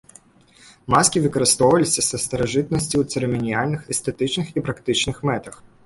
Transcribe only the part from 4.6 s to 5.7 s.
практычных мэтах.